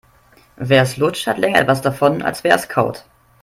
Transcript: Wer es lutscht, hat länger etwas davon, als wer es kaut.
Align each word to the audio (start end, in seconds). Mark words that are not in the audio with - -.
Wer 0.55 0.81
es 0.81 0.97
lutscht, 0.97 1.27
hat 1.27 1.37
länger 1.37 1.59
etwas 1.59 1.83
davon, 1.83 2.23
als 2.23 2.43
wer 2.43 2.55
es 2.55 2.67
kaut. 2.67 3.05